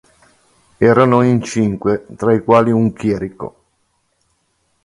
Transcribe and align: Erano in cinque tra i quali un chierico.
Erano 0.79 1.21
in 1.21 1.43
cinque 1.43 2.07
tra 2.17 2.33
i 2.33 2.41
quali 2.43 2.71
un 2.71 2.91
chierico. 2.91 3.59